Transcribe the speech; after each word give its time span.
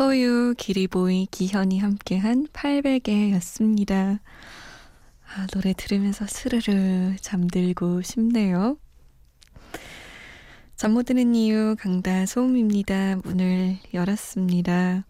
소유, 0.00 0.54
기리보이, 0.56 1.26
기현이 1.30 1.78
함께한 1.78 2.46
800개였습니다. 2.54 4.18
아, 5.26 5.46
노래 5.52 5.74
들으면서 5.74 6.26
스르르 6.26 7.16
잠들고 7.20 8.00
싶네요. 8.00 8.78
잠 10.74 10.94
못 10.94 11.02
드는 11.02 11.34
이유 11.34 11.76
강다솜입니다. 11.78 13.16
문을 13.24 13.76
열었습니다. 13.92 15.04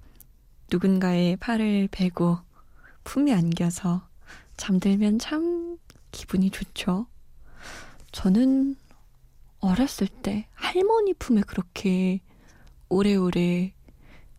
누군가의 0.73 1.37
팔을 1.37 1.87
베고 1.93 2.39
품에 3.05 3.33
안겨서 3.33 4.09
잠들면 4.57 5.21
참 5.21 5.79
기분이 6.11 6.51
좋죠. 6.51 7.07
저는 8.11 8.75
어렸을 9.61 10.09
때 10.09 10.49
할머니 10.55 11.15
품에 11.15 11.43
그렇게 11.43 12.19
오래오래 12.89 13.73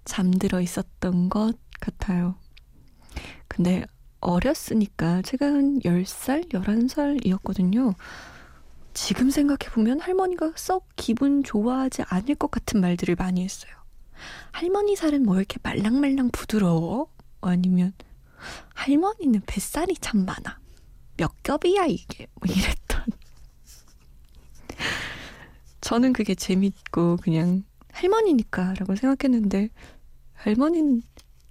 잠들어 0.06 0.62
있었던 0.62 1.30
것 1.30 1.58
같아요. 1.80 2.36
근데 3.48 3.86
어렸으니까 4.20 5.22
제가 5.24 5.48
한 5.48 5.80
10살, 5.80 6.52
11살이었거든요. 6.52 7.96
지금 8.94 9.30
생각해보면 9.30 10.00
할머니가 10.00 10.54
썩 10.56 10.88
기분 10.96 11.44
좋아하지 11.44 12.04
않을 12.08 12.36
것 12.36 12.52
같은 12.52 12.82
말들을 12.82 13.16
많이 13.16 13.44
했어요. 13.44 13.72
할머니 14.52 14.96
살은 14.96 15.24
뭐 15.24 15.38
이렇게 15.38 15.58
말랑말랑 15.64 16.30
부드러워? 16.32 17.12
아니면 17.42 17.94
할머니는 18.76 19.42
뱃살이 19.46 19.96
참 19.96 20.26
많아. 20.26 20.60
몇 21.18 21.32
겹이야 21.44 21.86
이게? 21.86 22.28
뭐 22.36 22.54
이랬던. 22.54 23.06
저는 25.82 26.14
그게 26.14 26.36
재밌고 26.36 27.18
그냥 27.18 27.64
할머니니까 27.94 28.74
라고 28.78 28.96
생각했는데 28.96 29.70
할머니는 30.34 31.02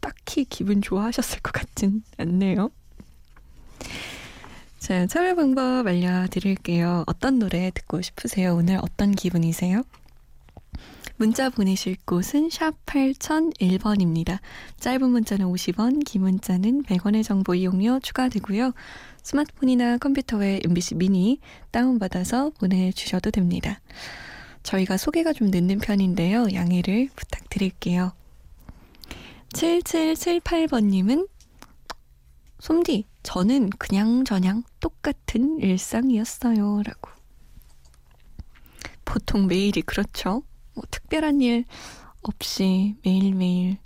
딱히 0.00 0.44
기분 0.44 0.82
좋아하셨을 0.82 1.40
것 1.40 1.52
같진 1.52 2.02
않네요. 2.18 2.70
자, 4.78 5.06
참여 5.06 5.34
방법 5.34 5.86
알려드릴게요. 5.86 7.04
어떤 7.06 7.38
노래 7.38 7.70
듣고 7.74 8.00
싶으세요? 8.00 8.54
오늘 8.54 8.78
어떤 8.82 9.12
기분이세요? 9.12 9.82
문자 11.20 11.50
보내실 11.50 11.96
곳은 12.06 12.48
샵 12.48 12.74
8001번입니다. 12.86 14.38
짧은 14.80 15.10
문자는 15.10 15.44
50원, 15.44 16.02
긴 16.06 16.22
문자는 16.22 16.84
100원의 16.84 17.24
정보 17.24 17.54
이용료 17.54 18.00
추가되고요. 18.00 18.72
스마트폰이나 19.22 19.98
컴퓨터에 19.98 20.60
MBC 20.64 20.94
미니 20.94 21.38
다운받아서 21.72 22.52
보내주셔도 22.58 23.30
됩니다. 23.30 23.80
저희가 24.62 24.96
소개가 24.96 25.32
좀 25.32 25.48
늦는 25.50 25.78
편인데요. 25.78 26.52
양해를 26.52 27.08
부탁드릴게요. 27.16 28.12
7778번님은 29.54 31.28
솜디, 32.60 33.06
저는 33.22 33.70
그냥 33.70 34.24
저냥 34.24 34.62
똑같은 34.80 35.58
일상이었어요. 35.60 36.82
라고. 36.84 37.10
보통 39.04 39.46
매일이 39.46 39.82
그렇죠. 39.82 40.42
뭐 40.74 40.84
특별한 40.90 41.40
일 41.40 41.64
없이 42.22 42.96
매일매일 43.04 43.78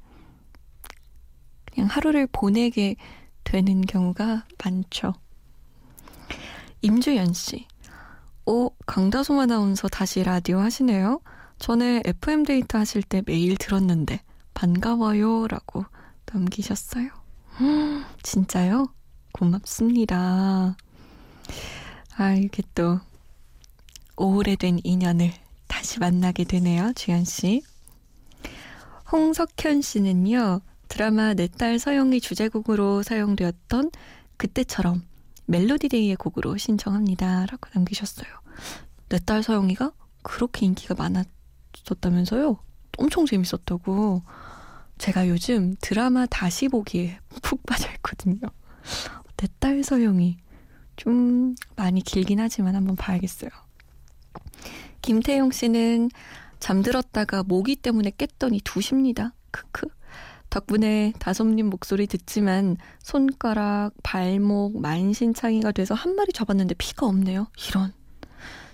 그냥 1.72 1.88
하루를 1.88 2.26
보내게 2.26 2.96
되는 3.44 3.80
경우가 3.80 4.46
많죠. 4.62 5.14
임주연 6.82 7.32
씨. 7.32 7.66
오, 8.46 8.70
강다솜 8.86 9.38
아나운서 9.40 9.88
다시 9.88 10.22
라디오 10.22 10.58
하시네요. 10.58 11.20
전에 11.58 12.02
FM데이트 12.04 12.76
하실 12.76 13.02
때 13.02 13.22
매일 13.26 13.56
들었는데 13.56 14.20
반가워요. 14.52 15.46
라고 15.48 15.84
남기셨어요. 16.32 17.08
진짜요? 18.22 18.86
고맙습니다. 19.32 20.76
아, 22.16 22.32
이렇게 22.34 22.62
또 22.74 23.00
오래된 24.16 24.80
인연을 24.84 25.32
다시 25.66 25.98
만나게 25.98 26.44
되네요, 26.44 26.92
주연 26.94 27.24
씨. 27.24 27.62
홍석현 29.10 29.82
씨는요, 29.82 30.60
드라마 30.88 31.34
내 31.34 31.48
딸 31.48 31.78
서영이 31.78 32.20
주제곡으로 32.20 33.02
사용되었던 33.02 33.90
그때처럼 34.36 35.02
멜로디데이의 35.46 36.16
곡으로 36.16 36.56
신청합니다. 36.56 37.46
라고 37.46 37.68
남기셨어요. 37.74 38.28
내 39.08 39.18
딸 39.26 39.42
서영이가 39.42 39.92
그렇게 40.22 40.66
인기가 40.66 40.94
많았었다면서요? 40.94 42.58
엄청 42.98 43.26
재밌었다고. 43.26 44.22
제가 44.98 45.28
요즘 45.28 45.74
드라마 45.80 46.26
다시 46.26 46.68
보기에 46.68 47.18
푹 47.42 47.64
빠져있거든요. 47.66 48.40
내 49.36 49.48
딸 49.60 49.82
서영이 49.84 50.38
좀 50.96 51.54
많이 51.76 52.00
길긴 52.02 52.40
하지만 52.40 52.76
한번 52.76 52.96
봐야겠어요. 52.96 53.50
김태용 55.02 55.50
씨는 55.50 56.10
잠들었다가 56.60 57.42
모기 57.42 57.76
때문에 57.76 58.12
깼더니 58.16 58.60
2시입니다. 58.60 59.32
크크. 59.50 59.88
덕분에 60.50 61.12
다솜님 61.18 61.68
목소리 61.68 62.06
듣지만 62.06 62.76
손가락, 63.00 63.90
발목, 64.02 64.80
만신창이가 64.80 65.72
돼서 65.72 65.94
한 65.94 66.14
마리 66.14 66.32
잡았는데 66.32 66.74
피가 66.74 67.06
없네요. 67.06 67.48
이런. 67.68 67.92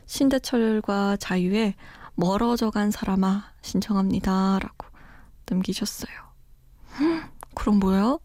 신대철과 0.06 1.16
자유의 1.16 1.74
멀어져 2.14 2.70
간 2.70 2.90
사람아 2.90 3.52
신청합니다. 3.62 4.58
라고 4.58 4.86
남기셨어요. 5.46 6.12
그럼 7.54 7.78
뭐야? 7.78 8.18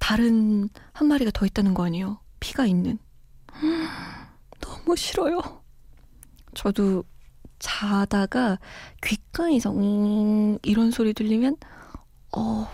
다른 0.00 0.68
한 0.92 1.08
마리가 1.08 1.30
더 1.32 1.46
있다는 1.46 1.72
거 1.74 1.84
아니에요? 1.84 2.20
피가 2.40 2.66
있는. 2.66 2.98
너무 4.60 4.96
싫어요. 4.96 5.40
저도 6.54 7.04
자다가 7.58 8.58
귓가에서 9.02 9.72
음 9.72 10.58
이런 10.62 10.90
소리 10.90 11.14
들리면 11.14 11.56
어 12.36 12.68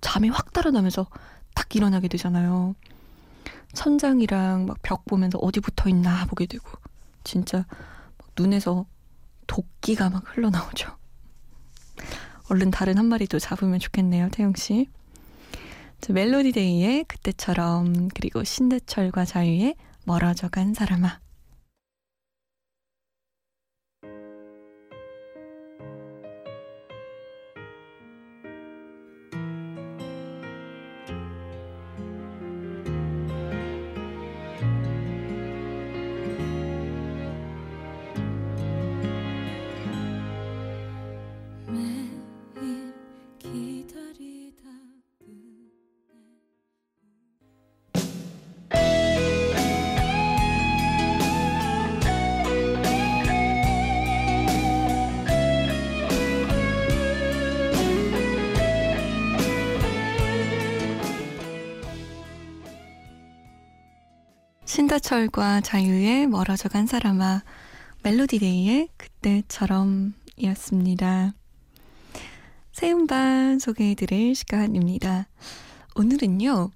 잠이 0.00 0.28
확 0.28 0.52
달아나면서 0.52 1.06
딱 1.54 1.74
일어나게 1.74 2.08
되잖아요. 2.08 2.74
천장이랑 3.72 4.66
막 4.66 4.78
벽 4.82 5.04
보면서 5.06 5.38
어디 5.38 5.60
붙어 5.60 5.88
있나 5.88 6.26
보게 6.26 6.46
되고 6.46 6.68
진짜 7.24 7.64
눈에서 8.38 8.86
도끼가 9.46 10.10
막 10.10 10.24
흘러나오죠. 10.26 10.96
얼른 12.50 12.70
다른 12.70 12.98
한 12.98 13.06
마리도 13.06 13.38
잡으면 13.38 13.78
좋겠네요, 13.78 14.28
태영 14.30 14.54
씨. 14.56 14.88
멜로디데이의 16.08 17.04
그때처럼 17.04 18.08
그리고 18.14 18.44
신대철과 18.44 19.24
자유의 19.24 19.74
멀어져 20.04 20.48
간 20.48 20.74
사람아 20.74 21.18
신대철과 64.74 65.60
자유의 65.60 66.26
멀어져 66.26 66.68
간 66.68 66.88
사람아 66.88 67.44
멜로디데이의 68.02 68.88
그때처럼이었습니다. 68.96 71.32
새 72.72 72.90
음반 72.90 73.60
소개해드릴 73.60 74.34
시간입니다. 74.34 75.28
오늘은요 75.94 76.72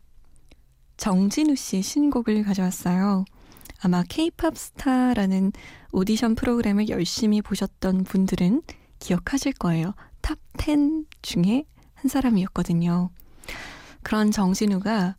정진우 0.96 1.56
씨 1.56 1.82
신곡을 1.82 2.44
가져왔어요. 2.44 3.24
아마 3.80 4.04
케이팝 4.08 4.56
스타라는 4.56 5.50
오디션 5.90 6.36
프로그램을 6.36 6.90
열심히 6.90 7.42
보셨던 7.42 8.04
분들은 8.04 8.62
기억하실 9.00 9.54
거예요. 9.54 9.96
top 10.20 10.38
10 10.60 11.04
중에 11.22 11.64
한 11.94 12.08
사람이었거든요. 12.08 13.10
그런 14.04 14.30
정진우가 14.30 15.16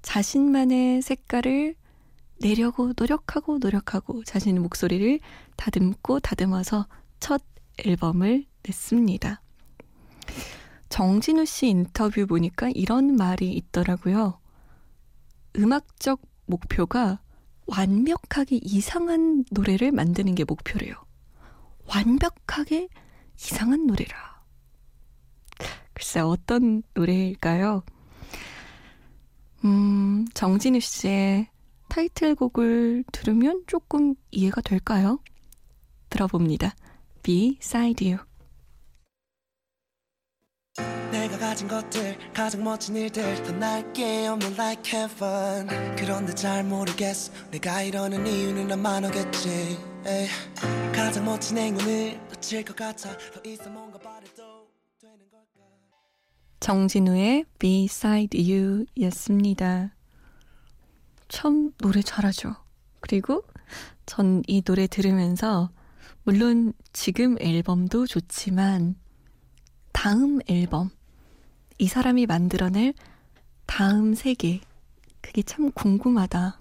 자신만의 0.00 1.02
색깔을 1.02 1.74
내려고 2.40 2.92
노력하고 2.96 3.58
노력하고 3.58 4.24
자신의 4.24 4.60
목소리를 4.60 5.20
다듬고 5.56 6.20
다듬어서 6.20 6.86
첫 7.20 7.42
앨범을 7.78 8.46
냈습니다. 8.62 9.40
정진우 10.88 11.44
씨 11.46 11.68
인터뷰 11.68 12.26
보니까 12.26 12.70
이런 12.74 13.16
말이 13.16 13.52
있더라고요. 13.52 14.38
음악적 15.56 16.20
목표가 16.46 17.20
완벽하게 17.66 18.60
이상한 18.62 19.44
노래를 19.50 19.90
만드는 19.92 20.34
게 20.34 20.44
목표래요. 20.44 20.94
완벽하게 21.86 22.88
이상한 23.36 23.86
노래라. 23.86 24.42
글쎄, 25.92 26.20
어떤 26.20 26.82
노래일까요? 26.94 27.82
음, 29.64 30.26
정진우 30.34 30.80
씨의 30.80 31.48
타이틀곡을 31.88 33.04
들으면 33.12 33.64
조금 33.66 34.14
이해가 34.30 34.60
될까요? 34.60 35.20
들어봅니다. 36.10 36.74
Beside 37.22 38.12
You. 38.12 38.24
내가 41.10 41.38
가진 41.38 41.66
것들 41.68 42.32
가장 42.34 42.62
멋진 42.62 42.96
일들 42.96 43.42
다 43.42 43.52
날게 43.52 44.26
없는 44.26 44.52
like 44.52 44.92
heaven 44.92 45.96
그런데 45.96 46.34
잘 46.34 46.62
모르겠어 46.64 47.32
내가 47.50 47.82
이러는 47.82 48.26
이유는 48.26 48.68
나만 48.68 49.06
오겠지 49.06 49.78
가장 50.94 51.24
멋진 51.24 51.56
행운을 51.56 52.20
놓칠 52.28 52.64
것 52.64 52.76
같아 52.76 53.16
더 53.16 53.40
이상 53.44 53.72
뭔가 53.72 53.98
바래도 53.98 54.68
되는 55.00 55.18
걸까 55.30 55.46
정진우의 56.60 57.44
Beside 57.58 58.38
You 58.52 58.84
였습니다 59.00 59.95
참 61.28 61.72
노래 61.78 62.02
잘하죠 62.02 62.54
그리고 63.00 63.42
전 64.06 64.42
이 64.46 64.62
노래 64.62 64.86
들으면서 64.86 65.70
물론 66.22 66.72
지금 66.92 67.36
앨범도 67.40 68.06
좋지만 68.06 68.96
다음 69.92 70.40
앨범, 70.46 70.90
이 71.78 71.88
사람이 71.88 72.26
만들어낼 72.26 72.94
다음 73.66 74.14
세계, 74.14 74.60
그게 75.20 75.42
참 75.42 75.70
궁금하다. 75.72 76.60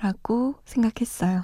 라고 0.00 0.54
생각했어요. 0.64 1.42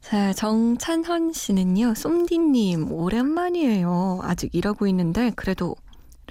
자, 0.00 0.32
정찬헌 0.32 1.32
씨는요, 1.32 1.94
쏨디님, 1.94 2.90
오랜만이에요. 2.90 4.20
아직 4.22 4.54
일하고 4.54 4.86
있는데, 4.88 5.30
그래도 5.36 5.76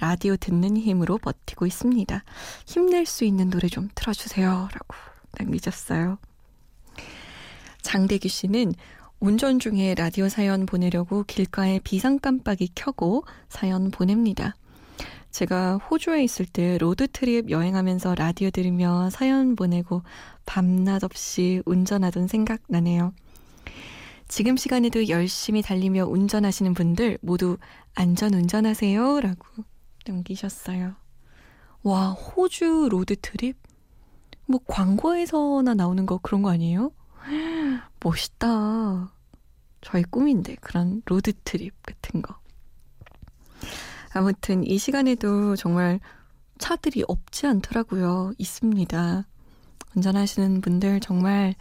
라디오 0.00 0.36
듣는 0.36 0.76
힘으로 0.78 1.18
버티고 1.18 1.66
있습니다. 1.66 2.24
힘낼 2.66 3.06
수 3.06 3.24
있는 3.24 3.50
노래 3.50 3.68
좀 3.68 3.88
틀어주세요. 3.94 4.48
라고 4.48 4.94
남기셨어요. 5.38 6.18
장대규 7.82 8.28
씨는 8.28 8.74
운전 9.20 9.58
중에 9.58 9.94
라디오 9.94 10.30
사연 10.30 10.64
보내려고 10.64 11.24
길가에 11.24 11.78
비상 11.80 12.18
깜빡이 12.18 12.70
켜고 12.74 13.24
사연 13.50 13.90
보냅니다. 13.90 14.54
제가 15.30 15.76
호주에 15.76 16.24
있을 16.24 16.46
때 16.46 16.78
road 16.78 17.14
trip 17.14 17.50
여행하면서 17.50 18.14
라디오 18.14 18.50
들으며 18.50 19.10
사연 19.10 19.54
보내고 19.54 20.02
밤낮 20.46 21.04
없이 21.04 21.62
운전하던 21.66 22.26
생각 22.26 22.62
나네요. 22.66 23.12
지금 24.26 24.56
시간에도 24.56 25.08
열심히 25.08 25.60
달리며 25.60 26.06
운전하시는 26.06 26.72
분들 26.74 27.18
모두 27.20 27.58
안전 27.94 28.32
운전하세요. 28.32 29.20
라고 29.20 29.46
남기셨어요. 30.10 30.94
와, 31.82 32.10
호주 32.10 32.88
road 32.90 33.16
trip? 33.20 33.56
뭐 34.46 34.60
광고에서나 34.66 35.74
나오는 35.74 36.04
거 36.06 36.18
그런 36.18 36.42
거 36.42 36.50
아니에요? 36.50 36.92
멋있다. 38.00 39.12
저의 39.80 40.04
꿈인데, 40.10 40.56
그런 40.56 41.02
road 41.06 41.32
trip 41.44 41.74
같은 41.82 42.20
거. 42.20 42.38
아무튼 44.12 44.66
이 44.66 44.76
시간에도 44.76 45.56
정말 45.56 46.00
차들이 46.58 47.04
없지 47.06 47.46
않더라고요. 47.46 48.32
있습니다. 48.36 49.26
운전하시는 49.94 50.60
분들 50.60 51.00
정말 51.00 51.54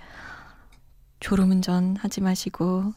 졸음운전 1.19 1.95
하지 1.97 2.21
마시고, 2.21 2.93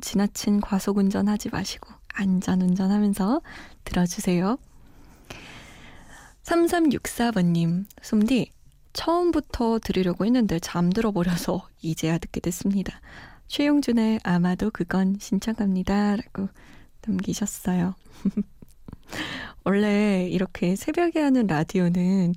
지나친 0.00 0.60
과속운전 0.60 1.28
하지 1.28 1.48
마시고, 1.48 1.88
안전운전하면서 2.14 3.40
들어주세요. 3.84 4.58
3364번님, 6.42 7.86
솜디, 8.02 8.50
처음부터 8.92 9.78
들으려고 9.78 10.24
했는데 10.24 10.58
잠들어 10.58 11.12
버려서 11.12 11.68
이제야 11.82 12.18
듣게 12.18 12.40
됐습니다. 12.40 13.00
최용준의 13.48 14.20
아마도 14.22 14.70
그건 14.70 15.16
신청합니다. 15.18 16.16
라고 16.16 16.48
남기셨어요. 17.06 17.94
원래 19.64 20.28
이렇게 20.30 20.76
새벽에 20.76 21.20
하는 21.20 21.46
라디오는 21.46 22.34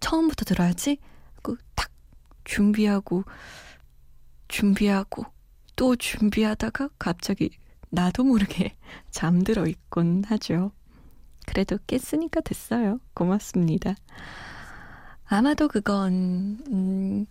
처음부터 0.00 0.44
들어야지 0.44 0.98
딱 1.74 1.90
준비하고 2.44 3.24
준비하고 4.48 5.24
또 5.74 5.96
준비하다가 5.96 6.88
갑자기 6.98 7.50
나도 7.90 8.24
모르게 8.24 8.76
잠들어 9.10 9.66
있곤 9.66 10.24
하죠. 10.24 10.72
그래도 11.46 11.78
깼으니까 11.86 12.40
됐어요. 12.42 13.00
고맙습니다. 13.14 13.94
아마도 15.24 15.68
그건 15.68 16.58
음, 16.68 17.26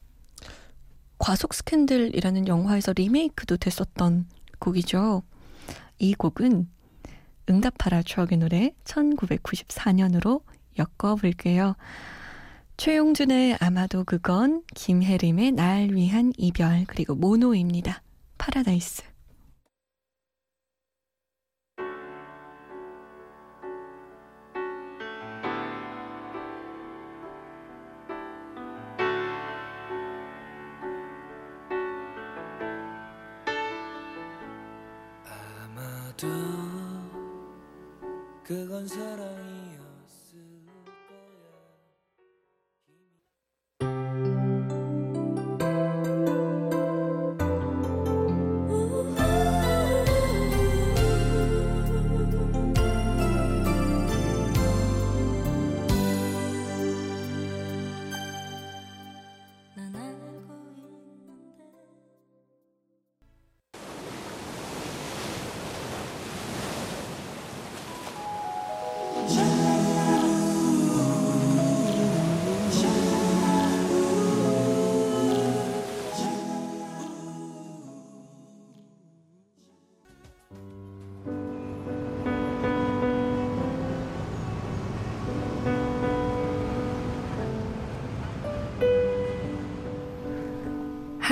과속 1.18 1.54
스캔들이라는 1.54 2.48
영화에서 2.48 2.94
리메이크도 2.94 3.58
됐었던 3.58 4.28
곡이죠. 4.60 5.24
이 6.00 6.14
곡은 6.14 6.68
응답하라 7.50 8.04
추억의 8.04 8.40
노래 8.40 8.74
1994년으로 8.84 10.42
엮어볼게요. 10.78 11.76
최용준의 12.78 13.58
아마도 13.62 14.04
그건 14.04 14.64
김혜림의 14.76 15.52
날 15.52 15.90
위한 15.92 16.34
이별 16.38 16.84
그리고 16.88 17.16
모노입니다. 17.16 18.02
파라다이스 18.38 19.15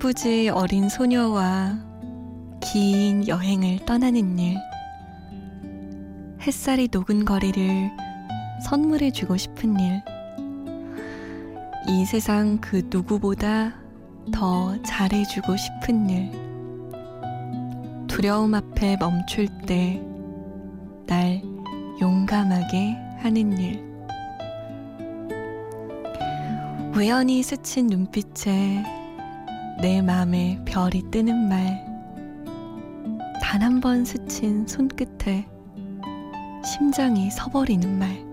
철부지 0.00 0.48
어린 0.48 0.88
소녀와 0.88 1.78
긴 2.60 3.28
여행을 3.28 3.84
떠나는 3.84 4.38
일. 4.38 4.56
햇살이 6.40 6.88
녹은 6.90 7.26
거리를 7.26 7.90
선물해주고 8.64 9.36
싶은 9.36 9.78
일. 9.78 10.02
이 11.88 12.04
세상 12.06 12.58
그 12.60 12.88
누구보다 12.90 13.74
더 14.32 14.80
잘해주고 14.82 15.56
싶은 15.56 16.08
일. 16.08 16.32
두려움 18.08 18.54
앞에 18.54 18.96
멈출 18.98 19.48
때 19.66 20.02
날 21.06 21.42
용감하게 22.00 22.96
하는 23.18 23.58
일. 23.58 23.84
우연히 26.96 27.42
스친 27.42 27.86
눈빛에 27.86 28.99
내 29.80 30.02
맘에 30.02 30.60
별이 30.64 31.10
뜨는 31.10 31.48
말. 31.48 31.88
단 33.42 33.62
한 33.62 33.80
번 33.80 34.04
스친 34.04 34.66
손끝에 34.66 35.46
심장이 36.64 37.30
서버리는 37.30 37.98
말. 37.98 38.24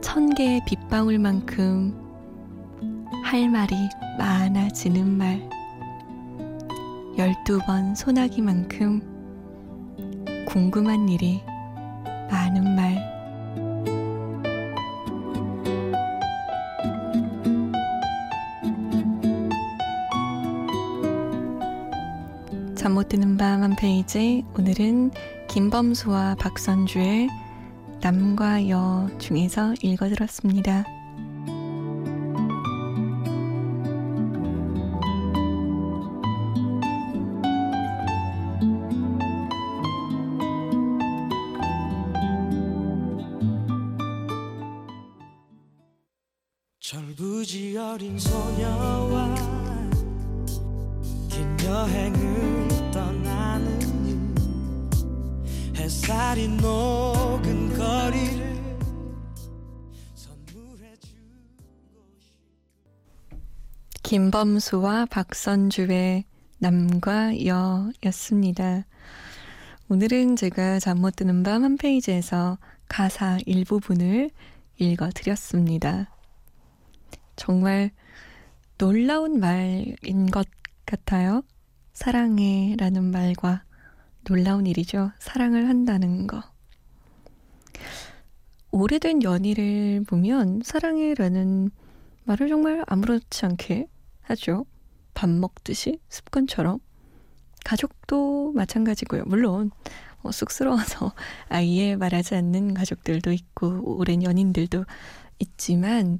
천 0.00 0.34
개의 0.34 0.60
빗방울만큼 0.66 1.94
할 3.24 3.48
말이 3.48 3.74
많아지는 4.18 5.08
말. 5.08 5.48
열두 7.16 7.58
번 7.66 7.94
소나기만큼 7.94 9.00
궁금한 10.46 11.08
일이 11.08 11.40
많은 12.30 12.74
말. 12.74 13.09
밤한 23.50 23.74
페이지 23.74 24.44
오늘은 24.56 25.10
김범수와 25.48 26.36
박선주의 26.38 27.28
남과 28.00 28.68
여 28.68 29.10
중에서 29.18 29.74
읽어들었습니다. 29.82 30.84
철부지 46.78 47.76
어린 47.76 48.16
소녀와 48.16 49.34
긴 51.28 51.56
여행을 51.64 52.79
떠나는 52.92 53.80
일 54.06 55.76
햇살이 55.76 56.48
녹은 56.48 57.76
거리를 57.76 58.50
김범수와 64.02 65.06
박선주의 65.06 66.24
남과 66.58 67.44
여였습니다. 67.44 68.84
오늘은 69.88 70.36
제가 70.36 70.80
잠 70.80 70.98
못 70.98 71.16
드는 71.16 71.42
밤 71.42 71.62
한 71.64 71.76
페이지에서 71.76 72.58
가사 72.88 73.38
일부분을 73.46 74.30
읽어 74.78 75.10
드렸습니다. 75.10 76.10
정말 77.36 77.90
놀라운 78.78 79.38
말인 79.38 80.26
것 80.30 80.48
같아요. 80.86 81.42
사랑해 82.00 82.76
라는 82.78 83.10
말과 83.10 83.62
놀라운 84.24 84.66
일이죠. 84.66 85.12
사랑을 85.18 85.68
한다는 85.68 86.26
거. 86.26 86.42
오래된 88.70 89.22
연희를 89.22 90.04
보면 90.08 90.62
사랑해 90.64 91.12
라는 91.12 91.70
말을 92.24 92.48
정말 92.48 92.82
아무렇지 92.86 93.44
않게 93.44 93.86
하죠. 94.22 94.64
밥 95.12 95.28
먹듯이 95.28 96.00
습관처럼. 96.08 96.78
가족도 97.66 98.52
마찬가지고요. 98.52 99.24
물론 99.26 99.70
뭐 100.22 100.32
쑥스러워서 100.32 101.12
아예 101.50 101.96
말하지 101.96 102.34
않는 102.34 102.72
가족들도 102.72 103.30
있고 103.30 103.98
오랜 103.98 104.22
연인들도 104.22 104.86
있지만 105.40 106.18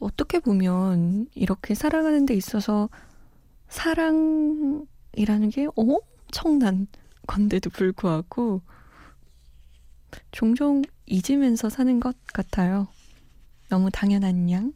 어떻게 0.00 0.40
보면 0.40 1.28
이렇게 1.36 1.76
살아가는 1.76 2.26
데 2.26 2.34
있어서 2.34 2.88
사랑이라는 3.68 5.50
게 5.52 5.66
엄청난 5.74 6.86
건데도 7.26 7.70
불구하고 7.70 8.62
종종 10.30 10.82
잊으면서 11.06 11.68
사는 11.68 12.00
것 12.00 12.16
같아요. 12.32 12.88
너무 13.68 13.90
당연한 13.90 14.50
양. 14.50 14.72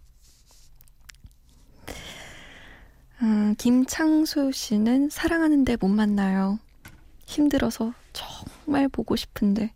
음, 3.22 3.54
김창수 3.56 4.52
씨는 4.52 5.08
사랑하는데 5.08 5.76
못 5.80 5.88
만나요. 5.88 6.58
힘들어서 7.24 7.94
정말 8.12 8.88
보고 8.88 9.16
싶은데, 9.16 9.72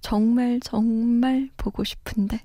정말 0.00 0.58
정말 0.60 1.50
보고 1.56 1.84
싶은데. 1.84 2.40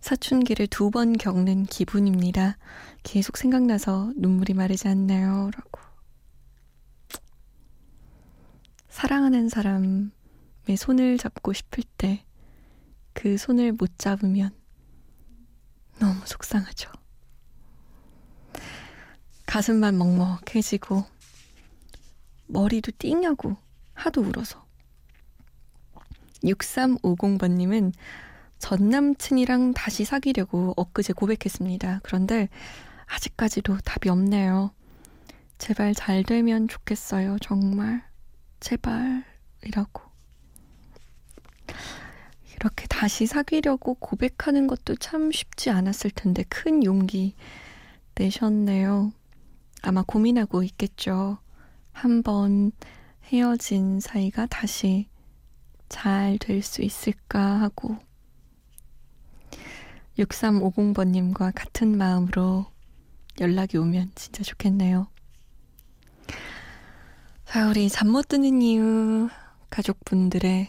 사춘기를 0.00 0.66
두 0.68 0.90
번 0.90 1.12
겪는 1.16 1.64
기분입니다. 1.66 2.56
계속 3.02 3.36
생각나서 3.36 4.12
눈물이 4.16 4.54
마르지 4.54 4.88
않나요? 4.88 5.50
라고. 5.54 5.80
사랑하는 8.88 9.48
사람의 9.48 10.10
손을 10.76 11.18
잡고 11.18 11.52
싶을 11.52 11.84
때 11.98 12.24
그 13.20 13.36
손을 13.36 13.72
못 13.72 13.98
잡으면 13.98 14.54
너무 15.98 16.24
속상하죠. 16.24 16.88
가슴만 19.44 19.98
먹먹해지고 19.98 21.04
머리도 22.46 22.92
띵하고 22.96 23.56
하도 23.94 24.20
울어서 24.20 24.64
6350번님은 26.44 27.92
전 28.58 28.90
남친이랑 28.90 29.74
다시 29.74 30.04
사귀려고 30.04 30.74
엊그제 30.76 31.12
고백했습니다. 31.14 32.00
그런데 32.02 32.48
아직까지도 33.06 33.78
답이 33.84 34.08
없네요. 34.08 34.72
제발 35.58 35.94
잘 35.94 36.22
되면 36.24 36.68
좋겠어요. 36.68 37.38
정말. 37.40 38.04
제발이라고. 38.60 40.02
이렇게 42.54 42.86
다시 42.88 43.26
사귀려고 43.26 43.94
고백하는 43.94 44.66
것도 44.66 44.96
참 44.96 45.30
쉽지 45.30 45.70
않았을 45.70 46.10
텐데 46.10 46.44
큰 46.48 46.84
용기 46.84 47.34
내셨네요. 48.16 49.12
아마 49.82 50.02
고민하고 50.02 50.64
있겠죠. 50.64 51.38
한번 51.92 52.72
헤어진 53.24 54.00
사이가 54.00 54.46
다시 54.46 55.08
잘 55.88 56.38
될 56.38 56.62
수 56.62 56.82
있을까 56.82 57.60
하고. 57.60 57.96
6350번님과 60.18 61.52
같은 61.54 61.96
마음으로 61.96 62.66
연락이 63.40 63.76
오면 63.78 64.12
진짜 64.14 64.42
좋겠네요. 64.42 65.06
자, 67.44 67.68
우리 67.68 67.88
잠 67.88 68.08
못 68.08 68.28
드는 68.28 68.60
이유 68.62 69.28
가족분들의 69.70 70.68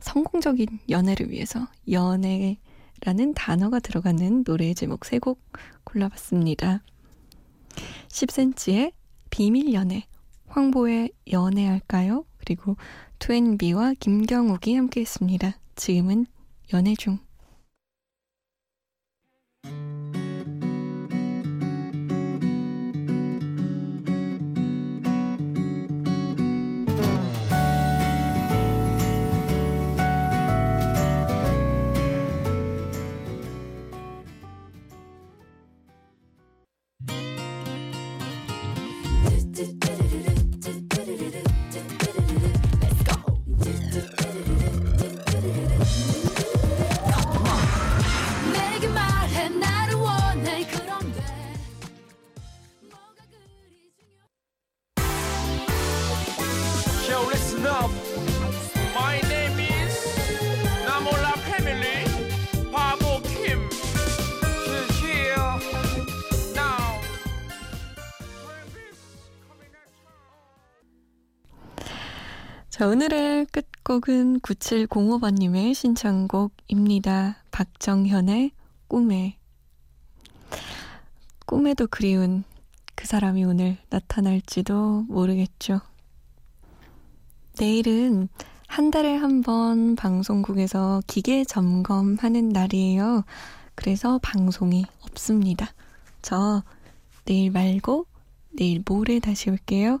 성공적인 0.00 0.80
연애를 0.88 1.30
위해서 1.30 1.68
연애라는 1.90 3.34
단어가 3.34 3.78
들어가는 3.80 4.44
노래 4.44 4.72
제목 4.74 5.04
세 5.04 5.18
곡 5.18 5.40
골라봤습니다. 5.84 6.82
10cm의 8.08 8.92
비밀 9.30 9.72
연애, 9.74 10.06
황보의 10.46 11.10
연애할까요? 11.30 12.24
그리고 12.38 12.76
2NB와 13.18 13.98
김경욱이 13.98 14.74
함께 14.74 15.00
했습니다. 15.02 15.58
지금은 15.76 16.26
연애 16.72 16.94
중. 16.96 17.18
자, 72.78 72.86
오늘의 72.86 73.46
끝곡은 73.46 74.38
9705번님의 74.38 75.74
신청곡입니다. 75.74 77.38
박정현의 77.50 78.52
꿈에. 78.86 79.36
꿈에도 81.44 81.88
그리운 81.88 82.44
그 82.94 83.08
사람이 83.08 83.42
오늘 83.42 83.78
나타날지도 83.90 85.06
모르겠죠. 85.08 85.80
내일은 87.58 88.28
한 88.68 88.92
달에 88.92 89.16
한 89.16 89.42
번 89.42 89.96
방송국에서 89.96 91.02
기계 91.08 91.42
점검하는 91.42 92.50
날이에요. 92.50 93.24
그래서 93.74 94.20
방송이 94.22 94.84
없습니다. 95.00 95.72
저 96.22 96.62
내일 97.24 97.50
말고 97.50 98.06
내일 98.50 98.84
모레 98.86 99.18
다시 99.18 99.50
올게요. 99.50 100.00